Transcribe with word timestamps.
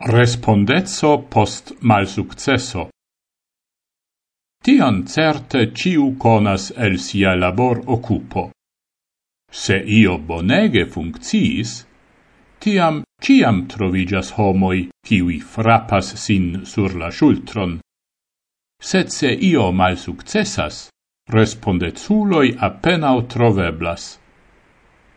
Respondezzo 0.00 1.26
post 1.28 1.74
mal 1.80 2.06
successo. 2.06 2.88
Tion 4.62 5.06
certe 5.06 5.72
ciu 5.72 6.14
conas 6.16 6.70
el 6.76 7.00
sia 7.00 7.34
labor 7.34 7.82
occupo. 7.86 8.52
Se 9.50 9.74
io 9.76 10.18
bonege 10.18 10.86
funcciis, 10.86 11.84
tiam 12.60 13.02
ciam 13.20 13.66
trovigas 13.66 14.30
homoi 14.38 14.88
kiwi 15.02 15.40
frappas 15.40 16.14
sin 16.14 16.64
sur 16.64 16.94
la 16.94 17.10
schultron. 17.10 17.80
Sed 18.80 19.08
se 19.08 19.32
io 19.32 19.72
mal 19.72 19.98
successas, 19.98 20.90
respondezuloi 21.26 22.54
appenao 22.56 23.26
troveblas. 23.26 24.18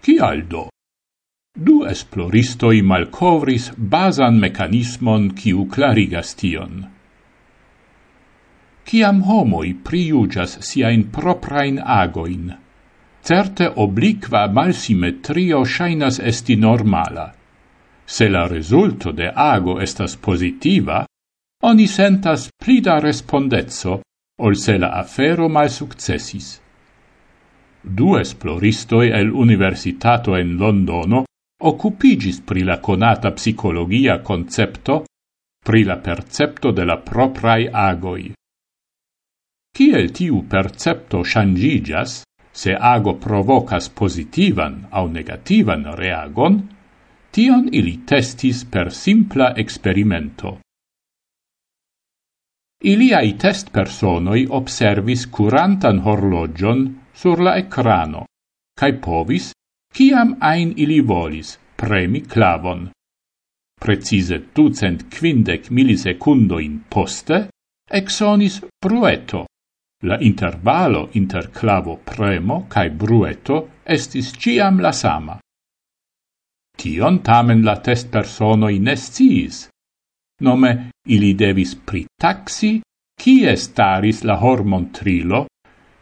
Cial 0.02 0.48
do? 0.48 0.70
Du 1.55 1.83
esploristoi 1.86 2.81
malkovris 2.81 3.71
basan 3.75 4.38
mecanismon 4.39 5.27
quiu 5.36 5.68
clarigas 5.73 6.33
tion. 6.39 6.86
Kiam 8.87 9.19
homoj 9.27 9.68
prijuĝas 9.83 10.57
siajn 10.68 11.04
proprain 11.18 11.79
agoin, 11.83 12.54
certe 13.21 13.68
obliqua 13.86 14.47
malsimetrio 14.47 15.64
shainas 15.65 16.19
esti 16.32 16.55
normala. 16.55 17.27
Se 18.05 18.29
la 18.29 18.47
rezulto 18.47 19.11
de 19.11 19.32
ago 19.36 19.79
estas 19.82 20.15
positiva, 20.15 21.05
oni 21.63 21.88
sentas 21.88 22.49
plida 22.63 22.99
respondezzo 22.99 23.99
ol 24.39 24.55
se 24.55 24.77
la 24.77 24.96
afero 25.04 25.49
mal 25.49 25.69
successis. 25.69 26.61
Du 27.83 28.15
esploristoi 28.18 29.11
el 29.11 29.29
universitato 29.32 30.38
en 30.38 30.57
Londono 30.57 31.25
occupigis 31.61 32.42
pri 32.42 32.64
la 32.64 32.80
conata 32.80 33.31
psicologia 33.31 34.19
concepto 34.22 35.06
pri 35.61 35.83
la 35.83 35.97
percepto 35.97 36.72
de 36.72 36.83
la 36.83 36.97
proprai 36.97 37.67
agoi. 37.69 38.31
Ciel 39.72 40.09
tiu 40.11 40.41
percepto 40.50 41.23
shangigas, 41.23 42.23
se 42.52 42.73
ago 42.75 43.13
provocas 43.16 43.89
positivan 43.89 44.88
au 44.89 45.08
negativan 45.08 45.85
reagon, 45.95 46.58
tion 47.31 47.69
ili 47.72 48.02
testis 48.05 48.66
per 48.66 48.91
simpla 48.91 49.53
experimento. 49.55 50.59
Iliai 52.83 53.38
test 53.38 53.69
personoi 53.69 54.47
observis 54.50 55.28
curantan 55.30 56.02
horlogion 56.02 56.80
sur 57.13 57.39
la 57.39 57.55
ecrano, 57.61 58.25
cae 58.73 58.97
povis, 58.97 59.52
ciam 59.94 60.35
ain 60.41 60.73
ili 60.75 61.00
volis, 61.05 61.60
premi 61.81 62.21
clavon. 62.21 62.91
Precise 63.81 64.37
ducent 64.53 65.07
quindec 65.09 65.71
milisekundoin 65.73 66.83
poste, 66.88 67.47
exonis 67.89 68.59
brueto. 68.85 69.47
La 70.05 70.19
intervalo 70.21 71.09
inter 71.17 71.49
clavo 71.49 71.95
premo 72.05 72.67
cae 72.69 72.91
brueto 72.93 73.57
estis 73.97 74.29
ciam 74.38 74.77
la 74.79 74.91
sama. 74.91 75.39
Tion 76.77 77.19
tamen 77.25 77.65
la 77.65 77.75
test 77.81 78.13
personoi 78.13 78.77
nesciis. 78.79 79.66
Nome, 80.45 80.71
ili 81.09 81.33
devis 81.33 81.73
pritaxi 81.75 82.75
kie 83.21 83.57
staris 83.57 84.21
la 84.23 84.38
hormontrilo, 84.38 85.47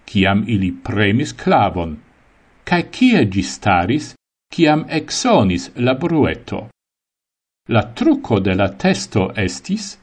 ciam 0.07 0.43
ili 0.47 0.71
premis 0.71 1.35
clavon, 1.35 1.95
cae 2.67 2.91
cie 2.91 3.27
gi 3.31 3.43
staris 3.43 4.13
ciam 4.53 4.85
exonis 4.89 5.69
la 5.75 5.93
brueto. 5.95 6.67
La 7.69 7.83
truco 7.93 8.39
de 8.39 8.55
la 8.55 8.69
testo 8.83 9.29
estis, 9.35 9.97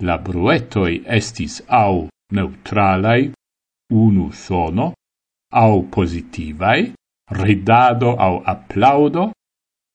la 0.00 0.16
bruetoi 0.18 1.02
estis 1.18 1.60
au 1.68 2.08
neutralai, 2.32 3.32
unu 3.92 4.30
sono, 4.32 4.92
au 5.52 5.82
positivai, 5.96 6.92
ridado 7.42 8.14
au 8.16 8.42
applaudo, 8.44 9.32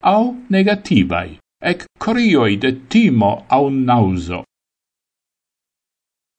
au 0.03 0.35
negativai, 0.49 1.39
ec 1.61 1.85
crioi 1.99 2.57
de 2.57 2.71
timo 2.87 3.45
au 3.47 3.69
nauso. 3.69 4.43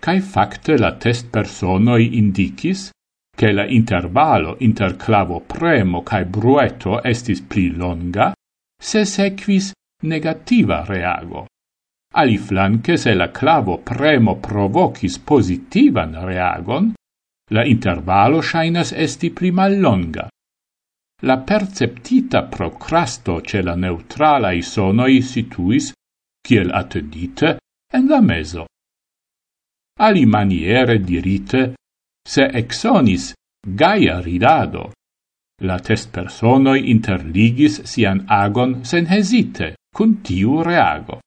Cai 0.04 0.20
facte 0.20 0.76
la 0.78 0.92
test 0.92 1.31
personoi 1.32 2.10
indicis 2.20 2.91
che 3.34 3.52
la 3.52 3.66
intervalo 3.66 4.56
inter 4.60 4.96
clavo 4.96 5.40
premo 5.40 6.02
cae 6.02 6.24
brueto 6.24 7.02
estis 7.02 7.40
pli 7.40 7.74
longa, 7.74 8.32
se 8.80 9.04
sequis 9.04 9.72
negativa 10.02 10.84
reago. 10.84 11.46
Ali 12.14 12.38
flanque 12.38 12.96
se 12.96 13.14
la 13.14 13.30
clavo 13.30 13.78
premo 13.78 14.36
provocis 14.36 15.18
positivan 15.18 16.14
reagon, 16.24 16.92
la 17.50 17.64
intervalo 17.64 18.40
shainas 18.40 18.92
esti 18.92 19.30
pli 19.30 19.50
mallonga. 19.50 20.28
La 21.22 21.38
perceptita 21.38 22.44
procrasto 22.44 23.40
ce 23.40 23.62
la 23.62 23.74
neutralae 23.74 24.62
sonoi 24.62 25.22
situis, 25.22 25.92
kiel 26.40 26.70
attendite, 26.70 27.58
en 27.92 28.06
la 28.06 28.20
meso. 28.20 28.66
Ali 29.98 30.26
maniere 30.26 31.00
dirite, 31.00 31.74
se 32.26 32.48
exonis 32.52 33.32
gaia 33.66 34.20
ridado. 34.20 34.92
La 35.62 35.78
test 35.78 36.10
personoi 36.12 36.90
interligis 36.90 37.82
sian 37.84 38.24
agon 38.28 38.84
sen 38.84 39.06
hesite, 39.06 39.74
cun 39.94 40.16
tiu 40.22 40.62
reago. 40.62 41.20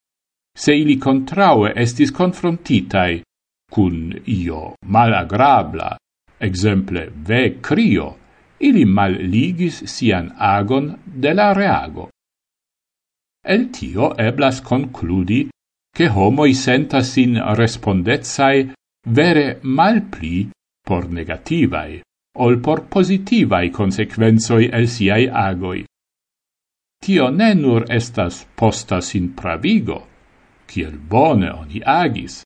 Se 0.58 0.76
ili 0.76 0.98
contraue 1.00 1.72
estis 1.76 2.12
confrontitai 2.12 3.22
cun 3.72 4.14
io 4.26 4.76
malagrabla, 4.86 5.96
exemple 6.40 7.08
ve 7.28 7.60
crio, 7.62 8.08
ili 8.60 8.86
mal 8.86 9.14
ligis 9.14 9.84
sian 9.86 10.32
agon 10.38 10.96
de 11.06 11.34
la 11.34 11.54
reago. 11.54 12.10
El 13.46 13.70
tio 13.72 14.14
eblas 14.18 14.62
concludi 14.62 15.48
che 15.96 16.10
homoi 16.10 16.54
sentas 16.54 17.16
in 17.18 17.40
respondezai 17.56 18.72
vere 19.08 19.60
mal 19.64 20.02
pli 20.12 20.50
por 20.88 21.10
negativai, 21.12 22.02
ol 22.46 22.60
por 22.66 22.86
positivai 22.94 23.70
consequenzoi 23.80 24.70
el 24.78 24.88
siai 24.88 25.28
agoi. 25.28 25.84
Tio 27.04 27.30
ne 27.30 27.52
nur 27.54 27.86
estas 28.00 28.46
posta 28.56 29.02
sin 29.02 29.34
pravigo, 29.40 30.00
kiel 30.70 30.96
bone 31.12 31.50
oni 31.52 31.82
agis, 31.84 32.42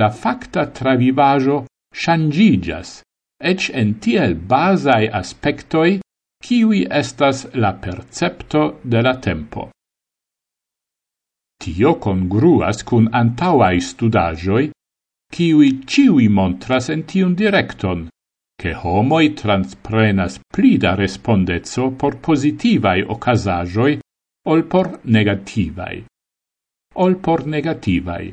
la 0.00 0.10
facta 0.10 0.66
travivajo 0.78 1.64
shangigas, 1.92 3.02
ec 3.50 3.70
en 3.80 3.94
tiel 4.02 4.34
basai 4.50 5.10
aspectoi, 5.20 6.00
kiwi 6.44 6.86
estas 6.90 7.46
la 7.54 7.72
percepto 7.84 8.62
de 8.84 9.02
la 9.02 9.14
tempo. 9.26 9.70
Tio 11.62 11.94
congruas 12.06 12.82
cun 12.84 13.08
antauai 13.12 13.80
studajoi 13.80 14.70
kiwi 15.30 15.84
ciui 15.86 16.28
montras 16.28 16.88
en 16.88 17.04
tiun 17.04 17.34
directon, 17.34 18.08
che 18.60 18.72
homoi 18.74 19.34
transprenas 19.34 20.40
plida 20.52 20.94
respondezzo 20.94 21.90
por 21.90 22.18
positivai 22.20 23.02
ocasajoi 23.02 23.98
ol 24.46 24.64
por 24.64 25.00
negativai. 25.04 26.04
Ol 26.94 27.16
por 27.16 27.46
negativai. 27.46 28.32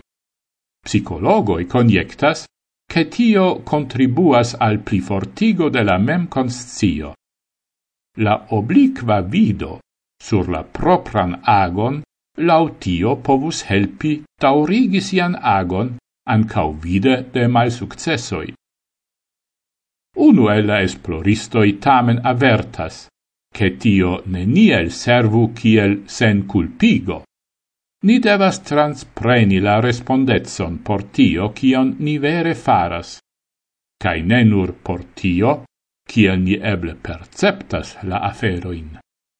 Psicologoi 0.85 1.65
conjectas 1.65 2.45
che 2.91 3.07
tio 3.07 3.61
contribuas 3.63 4.55
al 4.59 4.79
plifortigo 4.79 5.69
de 5.69 5.83
la 5.83 5.97
mem 5.97 6.27
conscio. 6.27 7.13
La 8.17 8.45
obliqua 8.49 9.21
vido 9.21 9.79
sur 10.21 10.49
la 10.49 10.63
propran 10.63 11.39
agon 11.43 12.01
lautio 12.37 13.15
povus 13.15 13.63
helpi 13.63 14.23
taurigi 14.39 15.01
sian 15.01 15.37
agon 15.39 15.95
ancau 16.35 16.73
vide 16.83 17.15
de 17.33 17.47
malsuccessoi. 17.47 18.53
Unu 20.27 20.49
el 20.55 20.65
la 20.67 20.81
esploristoi 20.87 21.77
tamen 21.79 22.19
avertas, 22.31 23.07
che 23.55 23.77
tio 23.77 24.21
neniel 24.25 24.91
servu 24.91 25.51
kiel 25.53 26.03
sen 26.05 26.45
culpigo. 26.45 27.23
Ni 28.03 28.19
devas 28.19 28.61
transpreni 28.65 29.59
la 29.59 29.79
respondetson 29.79 30.79
por 30.85 31.03
tio 31.15 31.51
kion 31.57 31.95
ni 31.99 32.17
vere 32.17 32.55
faras, 32.55 33.19
cae 34.01 34.23
ne 34.23 34.43
nur 34.43 34.73
por 34.85 35.03
tio, 35.13 35.51
kiel 36.09 36.39
ni 36.41 36.55
eble 36.73 36.95
perceptas 36.95 37.97
la 38.09 38.23
aferoin. 38.31 38.97